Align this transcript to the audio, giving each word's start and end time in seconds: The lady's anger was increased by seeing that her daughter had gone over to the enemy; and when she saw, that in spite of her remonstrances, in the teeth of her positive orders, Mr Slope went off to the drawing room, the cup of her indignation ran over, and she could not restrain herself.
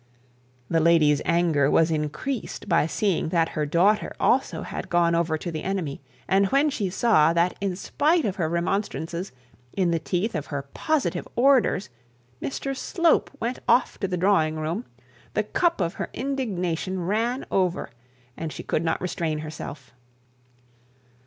The 0.67 0.79
lady's 0.79 1.21
anger 1.25 1.69
was 1.69 1.91
increased 1.91 2.67
by 2.67 2.87
seeing 2.87 3.29
that 3.29 3.49
her 3.49 3.67
daughter 3.67 4.15
had 4.19 4.89
gone 4.89 5.13
over 5.13 5.37
to 5.37 5.51
the 5.51 5.61
enemy; 5.63 6.01
and 6.27 6.47
when 6.47 6.71
she 6.71 6.89
saw, 6.89 7.33
that 7.33 7.55
in 7.61 7.75
spite 7.75 8.25
of 8.25 8.37
her 8.37 8.49
remonstrances, 8.49 9.31
in 9.73 9.91
the 9.91 9.99
teeth 9.99 10.33
of 10.33 10.47
her 10.47 10.63
positive 10.73 11.27
orders, 11.35 11.89
Mr 12.41 12.75
Slope 12.75 13.29
went 13.39 13.59
off 13.67 13.99
to 13.99 14.07
the 14.07 14.17
drawing 14.17 14.55
room, 14.55 14.85
the 15.35 15.43
cup 15.43 15.79
of 15.79 15.93
her 15.93 16.09
indignation 16.13 17.01
ran 17.03 17.45
over, 17.51 17.91
and 18.35 18.51
she 18.51 18.63
could 18.63 18.83
not 18.83 19.01
restrain 19.01 19.37
herself. 19.41 19.93